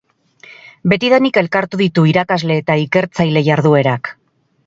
[0.93, 4.13] Betidanik elkartu ditu irakasle eta ikertzaile jarduerak.